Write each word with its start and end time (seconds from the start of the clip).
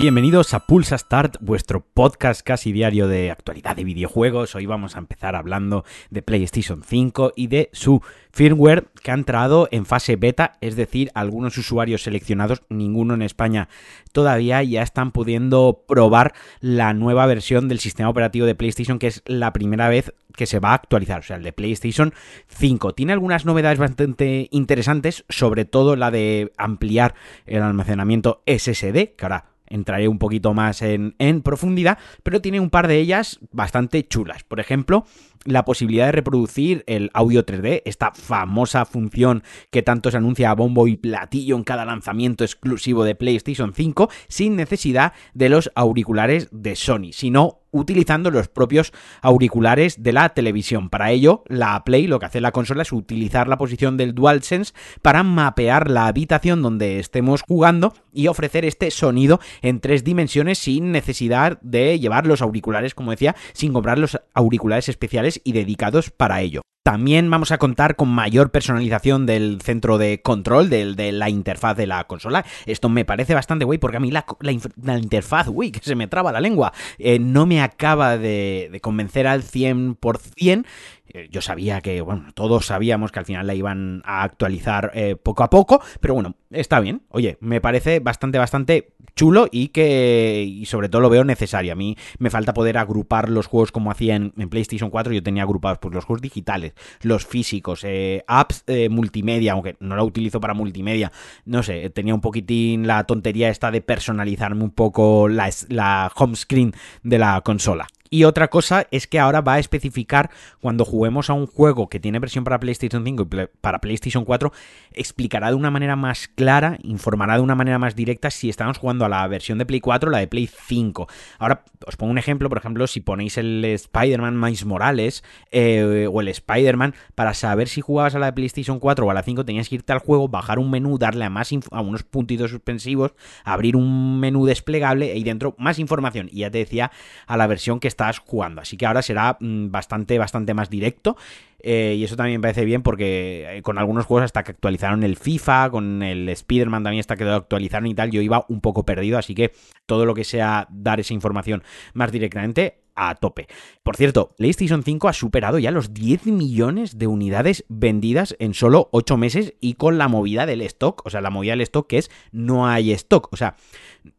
Bienvenidos 0.00 0.54
a 0.54 0.60
Pulsa 0.60 0.96
Start, 0.96 1.36
vuestro 1.40 1.82
podcast 1.82 2.40
casi 2.40 2.72
diario 2.72 3.06
de 3.06 3.30
actualidad 3.30 3.76
de 3.76 3.84
videojuegos. 3.84 4.54
Hoy 4.54 4.64
vamos 4.64 4.96
a 4.96 4.98
empezar 4.98 5.36
hablando 5.36 5.84
de 6.08 6.22
PlayStation 6.22 6.82
5 6.82 7.34
y 7.36 7.48
de 7.48 7.68
su 7.74 8.00
firmware 8.32 8.86
que 9.02 9.10
ha 9.10 9.14
entrado 9.14 9.68
en 9.70 9.84
fase 9.84 10.16
beta, 10.16 10.56
es 10.62 10.74
decir, 10.74 11.10
algunos 11.12 11.58
usuarios 11.58 12.02
seleccionados, 12.02 12.62
ninguno 12.70 13.12
en 13.12 13.20
España 13.20 13.68
todavía, 14.12 14.62
ya 14.62 14.80
están 14.80 15.12
pudiendo 15.12 15.84
probar 15.86 16.32
la 16.60 16.94
nueva 16.94 17.26
versión 17.26 17.68
del 17.68 17.78
sistema 17.78 18.08
operativo 18.08 18.46
de 18.46 18.54
PlayStation, 18.54 18.98
que 18.98 19.08
es 19.08 19.22
la 19.26 19.52
primera 19.52 19.90
vez 19.90 20.14
que 20.34 20.46
se 20.46 20.60
va 20.60 20.70
a 20.70 20.76
actualizar, 20.76 21.20
o 21.20 21.24
sea, 21.24 21.36
el 21.36 21.42
de 21.42 21.52
PlayStation 21.52 22.14
5. 22.48 22.94
Tiene 22.94 23.12
algunas 23.12 23.44
novedades 23.44 23.78
bastante 23.78 24.48
interesantes, 24.50 25.26
sobre 25.28 25.66
todo 25.66 25.94
la 25.94 26.10
de 26.10 26.52
ampliar 26.56 27.14
el 27.44 27.62
almacenamiento 27.62 28.42
SSD, 28.46 29.14
que 29.14 29.24
ahora 29.26 29.50
entraré 29.70 30.08
un 30.08 30.18
poquito 30.18 30.52
más 30.52 30.82
en, 30.82 31.14
profundidad, 31.42 31.98
pero 32.22 32.42
tiene 32.42 32.60
un 32.60 32.70
par 32.70 32.88
de 32.88 32.98
ellas 32.98 33.38
bastante 33.52 34.06
chulas. 34.06 34.42
Por 34.44 34.60
ejemplo, 34.60 35.06
la 35.44 35.64
posibilidad 35.64 36.06
de 36.06 36.12
reproducir 36.12 36.84
el 36.86 37.10
audio 37.14 37.44
3D, 37.44 37.82
esta 37.84 38.12
famosa 38.12 38.84
función 38.84 39.42
que 39.70 39.82
tanto 39.82 40.10
se 40.10 40.18
anuncia 40.18 40.50
a 40.50 40.54
bombo 40.54 40.86
y 40.86 40.96
platillo 40.96 41.56
en 41.56 41.64
cada 41.64 41.84
lanzamiento 41.84 42.44
exclusivo 42.44 43.04
de 43.04 43.14
PlayStation 43.14 43.72
5, 43.74 44.10
sin 44.28 44.56
necesidad 44.56 45.12
de 45.34 45.48
los 45.48 45.70
auriculares 45.74 46.48
de 46.52 46.76
Sony, 46.76 47.12
sino 47.12 47.60
utilizando 47.72 48.30
los 48.30 48.48
propios 48.48 48.92
auriculares 49.22 50.02
de 50.02 50.12
la 50.12 50.30
televisión. 50.30 50.90
Para 50.90 51.10
ello, 51.10 51.44
la 51.46 51.82
Play 51.84 52.06
lo 52.06 52.18
que 52.18 52.26
hace 52.26 52.40
la 52.40 52.52
consola 52.52 52.82
es 52.82 52.92
utilizar 52.92 53.48
la 53.48 53.58
posición 53.58 53.96
del 53.96 54.14
DualSense 54.14 54.74
para 55.02 55.22
mapear 55.22 55.90
la 55.90 56.06
habitación 56.06 56.62
donde 56.62 56.98
estemos 56.98 57.42
jugando 57.42 57.94
y 58.12 58.26
ofrecer 58.26 58.64
este 58.64 58.90
sonido 58.90 59.40
en 59.62 59.80
tres 59.80 60.04
dimensiones 60.04 60.58
sin 60.58 60.90
necesidad 60.92 61.60
de 61.62 61.98
llevar 61.98 62.26
los 62.26 62.42
auriculares, 62.42 62.94
como 62.94 63.12
decía, 63.12 63.36
sin 63.52 63.72
comprar 63.72 63.98
los 63.98 64.20
auriculares 64.34 64.88
especiales 64.88 65.29
y 65.44 65.52
dedicados 65.52 66.10
para 66.10 66.40
ello. 66.40 66.62
También 66.82 67.30
vamos 67.30 67.52
a 67.52 67.58
contar 67.58 67.94
con 67.94 68.08
mayor 68.08 68.50
personalización 68.50 69.26
del 69.26 69.60
centro 69.60 69.98
de 69.98 70.22
control, 70.22 70.70
de, 70.70 70.94
de 70.94 71.12
la 71.12 71.28
interfaz 71.28 71.76
de 71.76 71.86
la 71.86 72.04
consola. 72.04 72.46
Esto 72.64 72.88
me 72.88 73.04
parece 73.04 73.34
bastante 73.34 73.66
guay 73.66 73.76
porque 73.76 73.98
a 73.98 74.00
mí 74.00 74.10
la, 74.10 74.24
la, 74.40 74.96
interfaz, 74.98 75.48
uy, 75.48 75.72
que 75.72 75.80
se 75.80 75.94
me 75.94 76.08
traba 76.08 76.32
la 76.32 76.40
lengua, 76.40 76.72
eh, 76.98 77.18
no 77.18 77.44
me 77.44 77.60
acaba 77.60 78.16
de, 78.16 78.70
de 78.72 78.80
convencer 78.80 79.26
al 79.26 79.42
100%. 79.42 80.64
Eh, 81.12 81.28
yo 81.30 81.42
sabía 81.42 81.80
que, 81.80 82.00
bueno, 82.00 82.28
todos 82.34 82.66
sabíamos 82.66 83.10
que 83.12 83.18
al 83.18 83.24
final 83.26 83.46
la 83.46 83.54
iban 83.54 84.00
a 84.04 84.22
actualizar 84.22 84.92
eh, 84.94 85.16
poco 85.16 85.42
a 85.42 85.50
poco, 85.50 85.82
pero 86.00 86.14
bueno, 86.14 86.36
está 86.50 86.80
bien. 86.80 87.02
Oye, 87.08 87.36
me 87.40 87.60
parece 87.60 88.00
bastante, 88.00 88.38
bastante 88.38 88.94
chulo 89.20 89.48
y 89.52 89.68
que, 89.68 90.46
y 90.48 90.64
sobre 90.64 90.88
todo 90.88 91.02
lo 91.02 91.10
veo 91.10 91.24
necesario. 91.24 91.74
A 91.74 91.76
mí 91.76 91.94
me 92.18 92.30
falta 92.30 92.54
poder 92.54 92.78
agrupar 92.78 93.28
los 93.28 93.46
juegos 93.46 93.70
como 93.70 93.90
hacía 93.90 94.16
en, 94.16 94.30
PlayStation 94.30 94.88
4. 94.88 95.12
Yo 95.12 95.22
tenía 95.22 95.42
agrupados 95.42 95.76
pues, 95.78 95.94
los 95.94 96.06
juegos 96.06 96.22
digitales, 96.22 96.72
los 97.02 97.26
físicos, 97.26 97.84
eh, 97.84 98.24
apps 98.26 98.64
eh, 98.66 98.88
multimedia, 98.88 99.52
aunque 99.52 99.76
no 99.78 99.94
la 99.94 100.04
utilizo 100.04 100.40
para 100.40 100.54
multimedia. 100.54 101.12
No 101.44 101.62
sé, 101.62 101.90
tenía 101.90 102.14
un 102.14 102.22
poquitín 102.22 102.86
la 102.86 103.04
tontería 103.04 103.50
esta 103.50 103.70
de 103.70 103.82
personalizarme 103.82 104.64
un 104.64 104.70
poco 104.70 105.28
la, 105.28 105.50
la 105.68 106.10
home 106.16 106.34
screen 106.34 106.72
de 107.02 107.18
la 107.18 107.42
consola. 107.42 107.88
Y 108.12 108.24
otra 108.24 108.48
cosa 108.48 108.88
es 108.90 109.06
que 109.06 109.20
ahora 109.20 109.40
va 109.40 109.54
a 109.54 109.58
especificar 109.60 110.30
cuando 110.60 110.84
juguemos 110.84 111.30
a 111.30 111.32
un 111.34 111.46
juego 111.46 111.88
que 111.88 112.00
tiene 112.00 112.18
versión 112.18 112.42
para 112.42 112.58
PlayStation 112.58 113.04
5 113.04 113.22
y 113.22 113.46
para 113.60 113.80
PlayStation 113.80 114.24
4, 114.24 114.52
explicará 114.94 115.50
de 115.50 115.54
una 115.54 115.70
manera 115.70 115.94
más 115.94 116.26
clara, 116.26 116.76
informará 116.82 117.36
de 117.36 117.42
una 117.42 117.54
manera 117.54 117.78
más 117.78 117.94
directa 117.94 118.32
si 118.32 118.48
estamos 118.48 118.78
jugando 118.78 119.04
a 119.04 119.08
la 119.08 119.24
versión 119.28 119.58
de 119.58 119.66
Play 119.66 119.78
4 119.78 120.08
o 120.08 120.10
la 120.10 120.18
de 120.18 120.26
Play 120.26 120.48
5. 120.48 121.06
Ahora 121.38 121.62
os 121.86 121.94
pongo 121.94 122.10
un 122.10 122.18
ejemplo, 122.18 122.48
por 122.48 122.58
ejemplo, 122.58 122.88
si 122.88 122.98
ponéis 122.98 123.38
el 123.38 123.64
Spider-Man 123.64 124.40
Miles 124.40 124.64
Morales 124.64 125.22
eh, 125.52 126.08
o 126.12 126.20
el 126.20 126.26
Spider-Man, 126.26 126.96
para 127.14 127.32
saber 127.32 127.68
si 127.68 127.80
jugabas 127.80 128.16
a 128.16 128.18
la 128.18 128.26
de 128.26 128.32
PlayStation 128.32 128.80
4 128.80 129.06
o 129.06 129.10
a 129.12 129.14
la 129.14 129.22
5 129.22 129.44
tenías 129.44 129.68
que 129.68 129.76
irte 129.76 129.92
al 129.92 130.00
juego, 130.00 130.26
bajar 130.26 130.58
un 130.58 130.68
menú, 130.68 130.98
darle 130.98 131.26
a, 131.26 131.30
más 131.30 131.52
a 131.70 131.80
unos 131.80 132.02
puntitos 132.02 132.50
suspensivos, 132.50 133.12
abrir 133.44 133.76
un 133.76 134.18
menú 134.18 134.46
desplegable 134.46 135.16
y 135.16 135.22
dentro 135.22 135.54
más 135.58 135.78
información. 135.78 136.28
Y 136.32 136.40
ya 136.40 136.50
te 136.50 136.58
decía 136.58 136.90
a 137.28 137.36
la 137.36 137.46
versión 137.46 137.78
que 137.78 137.86
está 137.86 137.99
estás 138.00 138.18
jugando. 138.20 138.62
Así 138.62 138.76
que 138.76 138.86
ahora 138.86 139.02
será 139.02 139.36
mmm, 139.40 139.70
bastante, 139.70 140.18
bastante 140.18 140.54
más 140.54 140.70
directo. 140.70 141.16
Eh, 141.62 141.96
y 141.98 142.04
eso 142.04 142.16
también 142.16 142.40
me 142.40 142.42
parece 142.42 142.64
bien 142.64 142.82
porque 142.82 143.58
eh, 143.58 143.62
con 143.62 143.76
algunos 143.76 144.06
juegos 144.06 144.24
hasta 144.24 144.42
que 144.42 144.52
actualizaron 144.52 145.02
el 145.02 145.16
FIFA, 145.16 145.70
con 145.70 146.02
el 146.02 146.26
Spider-Man 146.30 146.82
también 146.82 147.00
hasta 147.00 147.16
que 147.16 147.24
lo 147.24 147.34
actualizaron 147.34 147.86
y 147.86 147.94
tal, 147.94 148.10
yo 148.10 148.22
iba 148.22 148.46
un 148.48 148.62
poco 148.62 148.84
perdido. 148.84 149.18
Así 149.18 149.34
que 149.34 149.52
todo 149.84 150.06
lo 150.06 150.14
que 150.14 150.24
sea 150.24 150.66
dar 150.70 151.00
esa 151.00 151.12
información 151.12 151.62
más 151.92 152.10
directamente 152.10 152.78
a 153.00 153.14
tope. 153.14 153.48
Por 153.82 153.96
cierto, 153.96 154.34
PlayStation 154.36 154.82
5 154.82 155.08
ha 155.08 155.12
superado 155.12 155.58
ya 155.58 155.70
los 155.70 155.94
10 155.94 156.26
millones 156.26 156.98
de 156.98 157.06
unidades 157.06 157.64
vendidas 157.68 158.36
en 158.38 158.52
solo 158.52 158.88
8 158.92 159.16
meses 159.16 159.54
y 159.60 159.74
con 159.74 159.96
la 159.96 160.08
movida 160.08 160.44
del 160.44 160.60
stock, 160.62 161.04
o 161.06 161.10
sea, 161.10 161.20
la 161.20 161.30
movida 161.30 161.52
del 161.52 161.62
stock 161.62 161.86
que 161.86 161.98
es 161.98 162.10
no 162.30 162.68
hay 162.68 162.92
stock, 162.92 163.32
o 163.32 163.36
sea, 163.36 163.56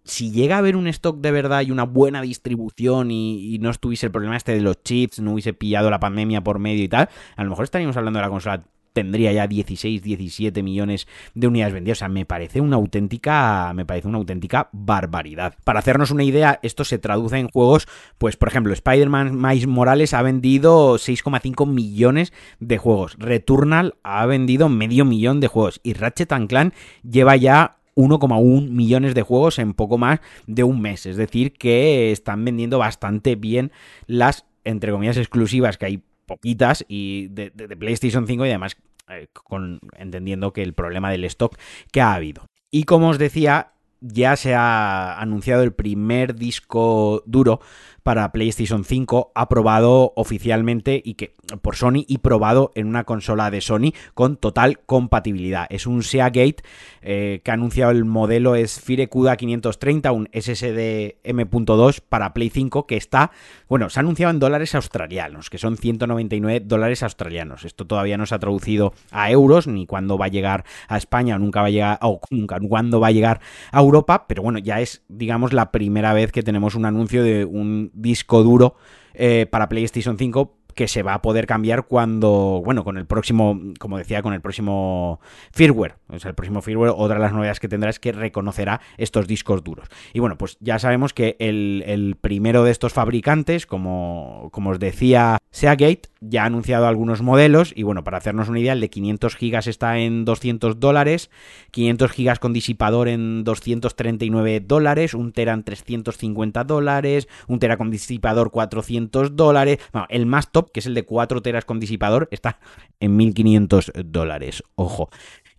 si 0.03 0.31
llega 0.31 0.55
a 0.55 0.59
haber 0.59 0.75
un 0.75 0.87
stock 0.87 1.19
de 1.19 1.31
verdad 1.31 1.61
y 1.61 1.71
una 1.71 1.83
buena 1.83 2.21
distribución 2.21 3.11
y, 3.11 3.53
y, 3.53 3.59
no 3.59 3.69
estuviese 3.69 4.07
el 4.07 4.11
problema 4.11 4.35
este 4.35 4.53
de 4.53 4.61
los 4.61 4.81
chips, 4.83 5.19
no 5.19 5.33
hubiese 5.33 5.53
pillado 5.53 5.89
la 5.89 5.99
pandemia 5.99 6.43
por 6.43 6.59
medio 6.59 6.83
y 6.83 6.89
tal, 6.89 7.09
a 7.35 7.43
lo 7.43 7.49
mejor 7.49 7.63
estaríamos 7.63 7.97
hablando 7.97 8.17
de 8.17 8.25
la 8.25 8.29
consola 8.29 8.63
tendría 8.93 9.31
ya 9.31 9.47
16, 9.47 10.01
17 10.01 10.63
millones 10.63 11.07
de 11.33 11.47
unidades 11.47 11.73
vendidas. 11.73 11.97
O 11.97 11.99
sea, 11.99 12.09
me 12.09 12.25
parece 12.25 12.61
una 12.61 12.75
auténtica, 12.75 13.71
me 13.73 13.85
parece 13.85 14.07
una 14.07 14.17
auténtica 14.17 14.69
barbaridad. 14.71 15.55
Para 15.63 15.79
hacernos 15.79 16.11
una 16.11 16.23
idea, 16.23 16.59
esto 16.63 16.83
se 16.83 16.97
traduce 16.97 17.37
en 17.37 17.49
juegos, 17.49 17.87
pues 18.17 18.37
por 18.37 18.49
ejemplo, 18.49 18.73
Spider-Man 18.73 19.39
Miles 19.39 19.67
Morales 19.67 20.13
ha 20.13 20.21
vendido 20.21 20.95
6,5 20.95 21.67
millones 21.67 22.33
de 22.59 22.77
juegos. 22.77 23.15
Returnal 23.17 23.95
ha 24.03 24.25
vendido 24.25 24.69
medio 24.69 25.05
millón 25.05 25.39
de 25.39 25.47
juegos. 25.47 25.79
Y 25.83 25.93
Ratchet 25.93 26.31
Clank 26.47 26.73
lleva 27.03 27.35
ya 27.35 27.77
1,1 27.95 28.69
millones 28.69 29.15
de 29.15 29.21
juegos 29.21 29.59
en 29.59 29.73
poco 29.73 29.97
más 29.97 30.19
de 30.47 30.63
un 30.63 30.81
mes. 30.81 31.05
Es 31.05 31.17
decir, 31.17 31.53
que 31.53 32.11
están 32.11 32.43
vendiendo 32.45 32.77
bastante 32.77 33.35
bien 33.35 33.71
las, 34.07 34.45
entre 34.63 34.91
comillas, 34.91 35.17
exclusivas 35.17 35.77
que 35.77 35.85
hay 35.85 36.03
poquitas 36.25 36.85
y 36.87 37.27
de, 37.27 37.51
PlayStation 37.51 38.27
5 38.27 38.45
y 38.45 38.49
además 38.49 38.77
eh, 39.09 39.27
con, 39.33 39.79
entendiendo 39.97 40.53
que 40.53 40.63
el 40.63 40.73
problema 40.73 41.11
del 41.11 41.25
stock 41.25 41.57
que 41.91 42.01
ha 42.01 42.13
habido. 42.13 42.45
Y 42.69 42.83
como 42.83 43.09
os 43.09 43.17
decía, 43.17 43.73
ya 44.01 44.35
se 44.35 44.55
ha 44.55 45.19
anunciado 45.19 45.63
el 45.63 45.73
primer 45.73 46.35
disco 46.35 47.23
duro 47.25 47.61
para 48.03 48.31
PlayStation 48.31 48.83
5 48.83 49.31
aprobado 49.35 50.13
oficialmente 50.15 51.01
y 51.03 51.15
que 51.15 51.33
por 51.61 51.75
Sony 51.75 52.05
y 52.07 52.19
probado 52.19 52.71
en 52.75 52.87
una 52.87 53.03
consola 53.03 53.51
de 53.51 53.61
Sony 53.61 53.93
con 54.13 54.37
total 54.37 54.79
compatibilidad. 54.79 55.67
Es 55.69 55.85
un 55.85 56.03
Seagate 56.03 56.57
eh, 57.01 57.41
que 57.43 57.51
ha 57.51 57.55
anunciado 57.55 57.91
el 57.91 58.05
modelo 58.05 58.55
es 58.55 58.79
Fire 58.79 59.09
CUDA 59.09 59.35
530, 59.35 60.11
un 60.11 60.29
SSD 60.31 61.17
M.2 61.23 62.01
para 62.07 62.33
Play 62.33 62.49
5 62.49 62.87
que 62.87 62.97
está, 62.97 63.31
bueno, 63.67 63.89
se 63.89 63.99
ha 63.99 64.01
anunciado 64.01 64.31
en 64.31 64.39
dólares 64.39 64.75
australianos, 64.75 65.49
que 65.49 65.57
son 65.57 65.77
199 65.77 66.61
dólares 66.65 67.03
australianos. 67.03 67.65
Esto 67.65 67.85
todavía 67.85 68.17
no 68.17 68.25
se 68.25 68.35
ha 68.35 68.39
traducido 68.39 68.93
a 69.11 69.31
euros, 69.31 69.67
ni 69.67 69.85
cuándo 69.85 70.17
va 70.17 70.25
a 70.25 70.29
llegar 70.29 70.65
a 70.87 70.97
España, 70.97 71.35
o 71.35 71.39
nunca 71.39 71.61
va 71.61 71.67
a 71.67 71.71
llegar, 71.71 71.99
o 72.01 72.19
nunca, 72.29 72.59
cuándo 72.59 72.99
va 72.99 73.07
a 73.07 73.11
llegar 73.11 73.41
a 73.71 73.79
Europa, 73.79 74.25
pero 74.27 74.43
bueno, 74.43 74.59
ya 74.59 74.79
es, 74.81 75.03
digamos, 75.07 75.53
la 75.53 75.71
primera 75.71 76.13
vez 76.13 76.31
que 76.31 76.43
tenemos 76.43 76.75
un 76.75 76.85
anuncio 76.85 77.23
de 77.23 77.45
un 77.45 77.90
disco 77.93 78.43
duro 78.43 78.75
eh, 79.13 79.45
para 79.49 79.69
PlayStation 79.69 80.17
5 80.17 80.60
que 80.73 80.87
se 80.87 81.03
va 81.03 81.13
a 81.13 81.21
poder 81.21 81.47
cambiar 81.47 81.85
cuando, 81.85 82.61
bueno, 82.63 82.83
con 82.83 82.97
el 82.97 83.05
próximo, 83.05 83.59
como 83.79 83.97
decía, 83.97 84.21
con 84.21 84.33
el 84.33 84.41
próximo 84.41 85.19
firmware. 85.51 85.95
O 86.07 86.19
sea, 86.19 86.29
el 86.29 86.35
próximo 86.35 86.61
firmware, 86.61 86.93
otra 86.95 87.15
de 87.15 87.21
las 87.21 87.33
novedades 87.33 87.59
que 87.59 87.67
tendrá 87.67 87.89
es 87.89 87.99
que 87.99 88.11
reconocerá 88.11 88.81
estos 88.97 89.27
discos 89.27 89.63
duros. 89.63 89.87
Y 90.13 90.19
bueno, 90.19 90.37
pues 90.37 90.57
ya 90.59 90.79
sabemos 90.79 91.13
que 91.13 91.35
el, 91.39 91.83
el 91.85 92.15
primero 92.15 92.63
de 92.63 92.71
estos 92.71 92.93
fabricantes, 92.93 93.65
como, 93.65 94.49
como 94.51 94.71
os 94.71 94.79
decía, 94.79 95.37
Seagate, 95.51 96.11
ya 96.21 96.43
ha 96.43 96.45
anunciado 96.45 96.87
algunos 96.87 97.21
modelos. 97.21 97.73
Y 97.75 97.83
bueno, 97.83 98.03
para 98.03 98.17
hacernos 98.17 98.47
una 98.47 98.59
idea, 98.59 98.73
el 98.73 98.81
de 98.81 98.89
500 98.89 99.35
gigas 99.35 99.67
está 99.67 99.97
en 99.97 100.23
200 100.23 100.79
dólares, 100.79 101.29
500 101.71 102.11
gigas 102.11 102.39
con 102.39 102.53
disipador 102.53 103.07
en 103.07 103.43
239 103.43 104.61
dólares, 104.61 105.13
un 105.13 105.33
tera 105.33 105.53
en 105.53 105.63
350 105.63 106.63
dólares, 106.63 107.27
un 107.47 107.59
tera 107.59 107.77
con 107.77 107.89
disipador 107.89 108.51
400 108.51 109.35
dólares. 109.35 109.79
Bueno, 109.91 110.07
el 110.09 110.25
más 110.25 110.51
top 110.51 110.60
que 110.67 110.79
es 110.79 110.85
el 110.85 110.93
de 110.93 111.03
4 111.03 111.41
teras 111.41 111.65
con 111.65 111.79
disipador, 111.79 112.27
está 112.31 112.59
en 112.99 113.15
1500 113.17 113.91
dólares. 114.05 114.63
Ojo. 114.75 115.09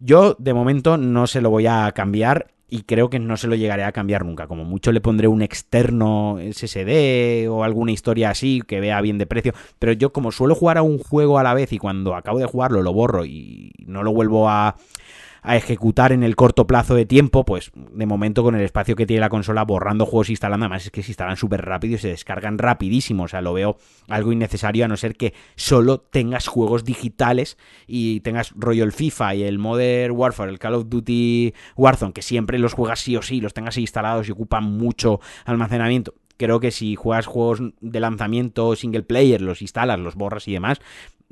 Yo 0.05 0.35
de 0.39 0.53
momento 0.53 0.97
no 0.97 1.29
se 1.29 1.41
lo 1.41 1.51
voy 1.51 1.67
a 1.67 1.93
cambiar 1.93 2.49
y 2.73 2.85
creo 2.85 3.11
que 3.11 3.19
no 3.19 3.37
se 3.37 3.49
lo 3.49 3.55
llegaré 3.55 3.85
a 3.85 3.93
cambiar 3.93 4.25
nunca. 4.25 4.47
Como 4.47 4.65
mucho 4.65 4.93
le 4.93 5.03
pondré 5.03 5.29
un 5.29 5.43
externo 5.43 6.39
SSD 6.41 7.47
o 7.51 7.65
alguna 7.65 7.93
historia 7.93 8.31
así 8.31 8.63
que 8.67 8.81
vea 8.81 9.01
bien 9.03 9.19
de 9.19 9.27
precio. 9.27 9.53
Pero 9.79 9.93
yo 9.93 10.13
como 10.13 10.33
suelo 10.33 10.55
jugar 10.55 10.79
a 10.79 10.83
un 10.83 10.99
juego 10.99 11.39
a 11.39 11.43
la 11.43 11.53
vez 11.53 11.71
y 11.73 11.79
cuando 11.79 12.15
acabo 12.15 12.39
de 12.39 12.47
jugarlo 12.47 12.83
lo 12.83 12.95
borro 12.95 13.27
y 13.27 13.73
no 13.85 14.03
lo 14.03 14.13
vuelvo 14.13 14.49
a 14.49 14.77
a 15.43 15.57
ejecutar 15.57 16.13
en 16.13 16.23
el 16.23 16.37
corto 16.37 16.67
plazo 16.67 16.95
de 16.95 17.05
tiempo, 17.05 17.45
pues 17.45 17.73
de 17.75 18.07
momento 18.07 18.43
con 18.45 18.55
el 18.55 18.63
espacio 18.63 18.95
que 18.95 19.07
tiene 19.07 19.21
la 19.21 19.29
consola 19.29 19.65
borrando 19.65 20.07
juegos 20.07 20.29
e 20.29 20.33
instalando, 20.33 20.67
además 20.67 20.87
es 20.87 20.91
que 20.91 21.03
se 21.03 21.11
instalan 21.11 21.37
súper 21.37 21.65
rápido 21.65 21.97
y 21.97 21.99
se 21.99 22.09
descargan 22.09 22.59
rapidísimo, 22.59 23.25
o 23.25 23.29
sea, 23.29 23.43
lo 23.43 23.53
veo 23.53 23.77
algo 24.09 24.33
innecesario 24.33 24.85
a 24.85 24.89
no 24.89 24.97
ser 24.97 25.17
que 25.17 25.35
solo 25.57 25.99
tengas 25.99 26.47
juegos 26.47 26.85
digitales 26.85 27.59
y 27.87 28.21
tengas 28.21 28.53
rollo 28.55 28.85
el 28.85 28.93
FIFA 28.93 29.35
y 29.35 29.43
el 29.43 29.59
Modern 29.59 30.15
Warfare, 30.17 30.51
el 30.51 30.61
Call 30.61 30.75
of 30.75 30.89
Duty 30.89 31.55
Warzone, 31.77 32.13
que 32.13 32.23
siempre 32.23 32.59
los 32.59 32.75
juegas 32.75 33.01
sí 33.01 33.17
o 33.17 33.23
sí, 33.23 33.41
los 33.41 33.53
tengas 33.53 33.77
instalados 33.79 34.29
y 34.29 34.33
ocupan 34.33 34.65
mucho 34.65 35.21
almacenamiento. 35.45 36.15
Creo 36.37 36.61
que 36.61 36.71
si 36.71 36.97
juegas 36.97 37.27
juegos 37.27 37.61
de 37.81 38.01
lanzamiento 38.01 38.75
single 38.75 39.03
player, 39.03 39.41
los 39.41 39.63
instalas, 39.63 40.01
los 40.01 40.15
borras 40.15 40.49
y 40.49 40.53
demás, 40.53 40.81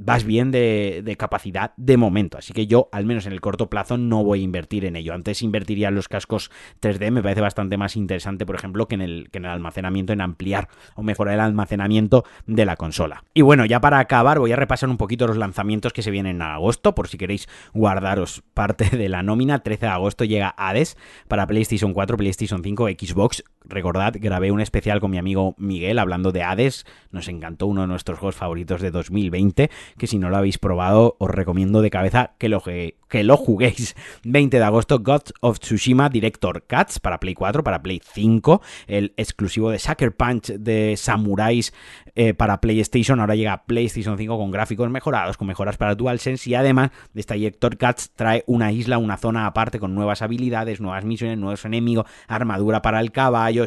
vas 0.01 0.25
bien 0.25 0.51
de, 0.51 1.15
capacidad 1.19 1.73
de 1.77 1.97
momento. 1.97 2.39
Así 2.39 2.53
que 2.53 2.67
yo, 2.67 2.89
al 2.91 3.05
menos 3.05 3.27
en 3.27 3.33
el 3.33 3.41
corto 3.41 3.69
plazo, 3.69 3.99
no 3.99 4.25
voy 4.25 4.41
a 4.41 4.43
invertir 4.43 4.87
en 4.87 4.97
ello. 4.97 5.13
Antes 5.13 5.43
invertiría 5.43 5.89
en 5.89 5.95
los 5.95 6.09
cascos 6.09 6.51
3D, 6.81 7.11
me 7.11 7.23
parece 7.23 7.43
bastante 7.43 7.77
más 7.77 7.97
interesante, 7.97 8.47
por 8.47 8.55
ejemplo, 8.55 8.89
que 8.89 8.95
en 8.95 9.03
el, 9.03 9.29
que 9.31 9.39
en 9.39 9.45
el 9.45 9.51
almacenamiento, 9.51 10.13
en 10.13 10.23
ampliar 10.23 10.69
o 10.95 11.03
mejorar 11.03 11.35
el 11.35 11.41
almacenamiento 11.41 12.25
de 12.47 12.65
la 12.65 12.77
consola. 12.77 13.25
Y 13.35 13.43
bueno, 13.43 13.67
ya 13.67 13.81
para 13.81 13.99
acabar, 13.99 14.39
voy 14.39 14.53
a 14.53 14.57
repasar 14.57 14.89
un 14.89 14.97
poquito 14.97 15.27
los 15.27 15.37
lanzamientos 15.37 15.93
que 15.93 16.03
se 16.03 16.11
vienen 16.11 16.37
en 16.37 16.43
agosto, 16.43 16.95
por 16.95 17.09
si 17.09 17.19
queréis 17.19 17.49
guardaros 17.75 18.43
parte 18.55 18.97
de 18.97 19.09
la 19.11 19.23
nómina. 19.23 19.59
13 19.59 19.87
de 19.87 19.93
agosto 19.93 20.25
llega 20.25 20.55
Hades 20.57 20.97
para 21.29 21.47
PlayStation 21.47 21.93
4, 21.93 22.17
PlayStation 22.17 22.63
5, 22.63 22.89
Xbox. 22.89 23.45
Recordad, 23.65 24.15
grabé 24.19 24.51
un 24.51 24.61
especial 24.61 25.01
con 25.01 25.11
mi 25.11 25.19
amigo 25.19 25.55
Miguel 25.59 25.99
hablando 25.99 26.33
de 26.33 26.43
Hades. 26.43 26.87
Nos 27.11 27.29
encantó 27.29 27.67
uno 27.67 27.83
de 27.83 27.87
nuestros 27.89 28.19
juegos 28.19 28.37
favoritos 28.37 28.81
de 28.81 28.91
2020 28.91 29.71
que 29.99 30.07
si 30.07 30.19
no 30.19 30.31
lo 30.31 30.37
habéis 30.37 30.59
probado 30.59 31.17
os 31.19 31.31
recomiendo 31.31 31.83
de 31.83 31.91
cabeza 31.91 32.33
que 32.39 32.49
lo, 32.49 32.63
que 32.63 33.25
lo 33.25 33.37
juguéis. 33.37 33.97
20 34.25 34.59
de 34.59 34.65
agosto, 34.65 35.01
Gods 35.01 35.35
of 35.41 35.59
Tsushima 35.61 36.09
Director 36.09 36.63
Cuts 36.63 37.01
para 37.01 37.21
Play 37.21 37.35
4, 37.35 37.63
para 37.63 37.83
Play 37.83 38.01
5, 38.03 38.63
el 38.87 39.13
exclusivo 39.17 39.71
de 39.71 39.79
Sucker 39.79 40.15
Punch 40.15 40.53
de 40.53 40.97
Samuráis 40.97 41.73
eh, 42.15 42.35
para 42.35 42.61
PlayStation, 42.61 43.21
ahora 43.21 43.35
llega 43.35 43.53
a 43.53 43.65
PlayStation 43.65 44.17
5 44.17 44.39
con 44.39 44.51
gráficos 44.51 44.91
mejorados, 44.91 45.37
con 45.37 45.47
mejoras 45.47 45.77
para 45.77 45.95
DualSense 45.95 46.49
y 46.51 46.55
además 46.55 46.91
de 47.13 47.21
esta 47.21 47.35
Director 47.35 47.77
Cuts 47.77 48.11
trae 48.15 48.45
una 48.47 48.73
isla, 48.73 48.99
una 48.99 49.17
zona 49.17 49.47
aparte 49.47 49.79
con 49.79 49.95
nuevas 49.95 50.23
habilidades, 50.23 50.81
nuevas 50.81 51.05
misiones, 51.05 51.39
nuevos 51.39 51.65
enemigos, 51.65 52.07
armadura 52.29 52.83
para 52.83 53.01
el 53.01 53.13
caballo, 53.13 53.65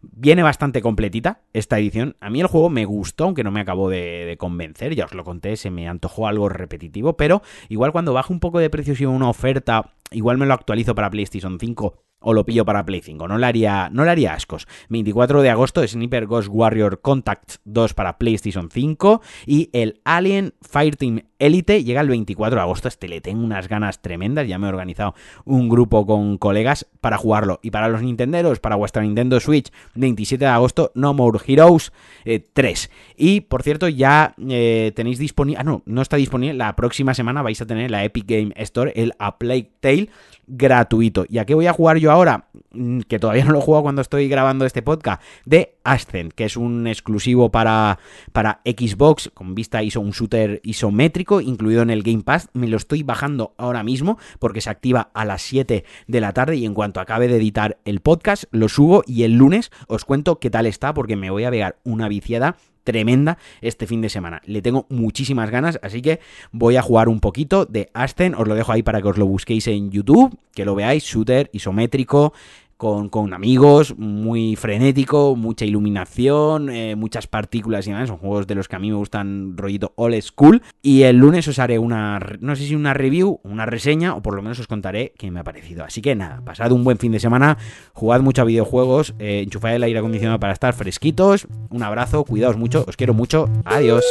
Viene 0.00 0.42
bastante 0.42 0.82
completita 0.82 1.40
esta 1.52 1.78
edición. 1.78 2.16
A 2.20 2.30
mí 2.30 2.40
el 2.40 2.46
juego 2.46 2.70
me 2.70 2.84
gustó, 2.84 3.24
aunque 3.24 3.44
no 3.44 3.50
me 3.50 3.60
acabó 3.60 3.90
de, 3.90 4.36
convencer. 4.38 4.94
Ya 4.94 5.04
os 5.06 5.14
lo 5.14 5.24
conté, 5.24 5.56
se 5.56 5.70
me 5.70 5.88
antojó 5.88 6.26
algo 6.26 6.48
repetitivo. 6.48 7.16
Pero 7.16 7.42
igual 7.68 7.92
cuando 7.92 8.12
baja 8.12 8.32
un 8.32 8.40
poco 8.40 8.58
de 8.58 8.70
precio 8.70 8.94
si 8.94 9.06
una 9.06 9.28
oferta, 9.28 9.94
igual 10.10 10.38
me 10.38 10.46
lo 10.46 10.54
actualizo 10.54 10.94
para 10.94 11.10
PlayStation 11.10 11.58
5 11.58 12.05
o 12.20 12.32
lo 12.34 12.44
pillo 12.44 12.64
para 12.64 12.84
Play 12.84 13.00
5. 13.02 13.28
No 13.28 13.38
le 13.38 13.46
haría, 13.46 13.88
no 13.92 14.04
le 14.04 14.10
haría 14.10 14.34
ascos. 14.34 14.66
24 14.88 15.42
de 15.42 15.50
agosto, 15.50 15.86
Sniper 15.86 16.26
Ghost 16.26 16.48
Warrior 16.50 17.00
Contact 17.00 17.56
2 17.64 17.94
para 17.94 18.18
PlayStation 18.18 18.70
5 18.70 19.20
y 19.46 19.70
el 19.72 20.00
Alien 20.04 20.54
Fireteam 20.62 21.22
Elite 21.38 21.84
llega 21.84 22.00
el 22.00 22.08
24 22.08 22.56
de 22.56 22.62
agosto. 22.62 22.88
Este 22.88 23.08
le 23.08 23.20
tengo 23.20 23.44
unas 23.44 23.68
ganas 23.68 24.00
tremendas. 24.00 24.48
Ya 24.48 24.58
me 24.58 24.66
he 24.66 24.70
organizado 24.70 25.14
un 25.44 25.68
grupo 25.68 26.06
con 26.06 26.38
colegas 26.38 26.86
para 27.00 27.18
jugarlo. 27.18 27.60
Y 27.62 27.70
para 27.70 27.88
los 27.88 28.02
Nintenderos, 28.02 28.60
para 28.60 28.76
vuestra 28.76 29.02
Nintendo 29.02 29.38
Switch, 29.40 29.70
27 29.94 30.44
de 30.44 30.50
agosto, 30.50 30.92
No 30.94 31.14
More 31.14 31.38
Heroes 31.46 31.92
3. 32.24 32.84
Eh, 32.84 32.88
y 33.16 33.40
por 33.42 33.62
cierto, 33.62 33.88
ya 33.88 34.34
eh, 34.48 34.92
tenéis 34.94 35.18
disponible. 35.18 35.60
Ah, 35.60 35.64
no, 35.64 35.82
no 35.84 36.02
está 36.02 36.16
disponible. 36.16 36.54
La 36.54 36.74
próxima 36.76 37.14
semana 37.14 37.42
vais 37.42 37.60
a 37.60 37.66
tener 37.66 37.90
la 37.90 38.04
Epic 38.04 38.24
Game 38.26 38.52
Store, 38.56 38.92
el 38.96 39.12
A 39.18 39.38
Plague 39.38 39.70
Tale 39.80 40.08
gratuito. 40.46 41.26
¿Y 41.28 41.38
a 41.38 41.44
qué 41.44 41.54
voy 41.54 41.66
a 41.66 41.72
jugar 41.72 41.98
yo 41.98 42.05
ahora? 42.10 42.48
Mm, 42.72 43.00
que 43.00 43.18
todavía 43.18 43.44
no 43.44 43.52
lo 43.52 43.58
he 43.58 43.62
jugado 43.62 43.82
cuando 43.84 44.02
estoy 44.02 44.28
grabando 44.28 44.66
este 44.66 44.82
podcast. 44.82 45.22
De 45.44 45.76
Ascent, 45.84 46.32
que 46.32 46.44
es 46.44 46.56
un 46.56 46.86
exclusivo 46.86 47.50
para, 47.50 47.98
para 48.32 48.60
Xbox 48.64 49.30
con 49.32 49.54
vista 49.54 49.82
ISO, 49.82 50.00
un 50.00 50.10
shooter 50.10 50.60
isométrico 50.64 51.40
incluido 51.40 51.82
en 51.82 51.90
el 51.90 52.02
Game 52.02 52.22
Pass. 52.22 52.48
Me 52.52 52.68
lo 52.68 52.76
estoy 52.76 53.02
bajando 53.02 53.54
ahora 53.56 53.82
mismo 53.82 54.18
porque 54.38 54.60
se 54.60 54.70
activa 54.70 55.10
a 55.14 55.24
las 55.24 55.42
7 55.42 55.84
de 56.06 56.20
la 56.20 56.32
tarde 56.32 56.56
y 56.56 56.64
en 56.64 56.74
cuanto 56.74 57.00
acabe 57.00 57.28
de 57.28 57.36
editar 57.36 57.78
el 57.84 58.00
podcast 58.00 58.44
lo 58.50 58.68
subo 58.68 59.02
y 59.06 59.22
el 59.22 59.34
lunes 59.34 59.70
os 59.88 60.04
cuento 60.04 60.38
qué 60.38 60.50
tal 60.50 60.66
está 60.66 60.94
porque 60.94 61.16
me 61.16 61.30
voy 61.30 61.44
a 61.44 61.50
pegar 61.50 61.76
una 61.84 62.08
viciada 62.08 62.56
tremenda 62.86 63.36
este 63.60 63.86
fin 63.86 64.00
de 64.00 64.08
semana. 64.08 64.40
Le 64.46 64.62
tengo 64.62 64.86
muchísimas 64.88 65.50
ganas, 65.50 65.78
así 65.82 66.00
que 66.00 66.20
voy 66.52 66.76
a 66.76 66.82
jugar 66.82 67.10
un 67.10 67.20
poquito 67.20 67.66
de 67.66 67.90
Ascen. 67.92 68.34
Os 68.34 68.48
lo 68.48 68.54
dejo 68.54 68.72
ahí 68.72 68.82
para 68.82 69.02
que 69.02 69.08
os 69.08 69.18
lo 69.18 69.26
busquéis 69.26 69.66
en 69.66 69.90
YouTube, 69.90 70.38
que 70.54 70.64
lo 70.64 70.74
veáis, 70.74 71.04
shooter 71.04 71.50
isométrico 71.52 72.32
con, 72.76 73.32
amigos, 73.32 73.96
muy 73.96 74.54
frenético, 74.54 75.34
mucha 75.34 75.64
iluminación, 75.64 76.68
eh, 76.68 76.94
muchas 76.94 77.26
partículas 77.26 77.86
y 77.86 77.90
demás. 77.90 78.08
Son 78.08 78.18
juegos 78.18 78.46
de 78.46 78.54
los 78.54 78.68
que 78.68 78.76
a 78.76 78.78
mí 78.78 78.90
me 78.90 78.96
gustan 78.96 79.56
rollito 79.56 79.92
old 79.96 80.20
school. 80.20 80.62
Y 80.82 81.02
el 81.02 81.16
lunes 81.16 81.48
os 81.48 81.58
haré 81.58 81.78
una, 81.78 82.18
no 82.40 82.54
sé 82.54 82.66
si 82.66 82.74
una 82.74 82.94
review, 82.94 83.40
una 83.44 83.66
reseña, 83.66 84.14
o 84.14 84.22
por 84.22 84.34
lo 84.34 84.42
menos 84.42 84.58
os 84.58 84.66
contaré 84.66 85.12
qué 85.18 85.30
me 85.30 85.40
ha 85.40 85.44
parecido. 85.44 85.84
Así 85.84 86.02
que 86.02 86.14
nada, 86.14 86.42
pasad 86.44 86.72
un 86.72 86.84
buen 86.84 86.98
fin 86.98 87.12
de 87.12 87.20
semana, 87.20 87.56
jugad 87.92 88.20
mucho 88.20 88.42
a 88.42 88.44
videojuegos, 88.44 89.14
eh, 89.18 89.40
enchufad 89.44 89.74
el 89.74 89.82
aire 89.82 89.98
acondicionado 89.98 90.38
para 90.38 90.52
estar 90.52 90.74
fresquitos. 90.74 91.46
Un 91.70 91.82
abrazo, 91.82 92.24
cuidaos 92.24 92.56
mucho, 92.56 92.84
os 92.86 92.96
quiero 92.96 93.14
mucho, 93.14 93.48
adiós. 93.64 94.04